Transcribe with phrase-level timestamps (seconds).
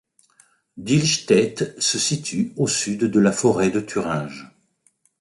[0.77, 4.49] Dillstädt se situe au sud de la forêt de Thuringe.